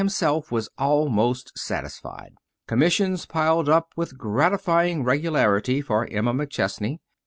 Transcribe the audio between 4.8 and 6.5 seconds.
regularity for Emma